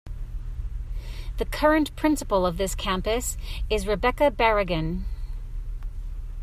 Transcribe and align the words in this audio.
The 1.37 1.45
current 1.45 1.95
principal 1.95 2.43
of 2.43 2.57
this 2.57 2.73
campus 2.73 3.37
is 3.69 3.85
Rebeca 3.85 4.31
Barragan. 4.31 5.03